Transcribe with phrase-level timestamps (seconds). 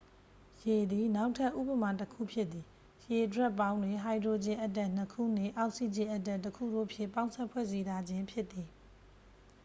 [0.63, 2.65] ရေသည် နောက်ထပ်ဉပမာ တစ်ခု ဖြစ်သည်
[3.09, 8.67] ရေဒြပ်ပေါင်းတွင် ဟိုက်ဒရိုဂျင် အက်တမ် 2 ခုနှင့် အောက်ဆီဂျင်အက်တမ် 1ခု တို့ဖြင့် ပေါင်းစပ်ဖွဲ့စည်းထားခြင်းဖြစ်သည်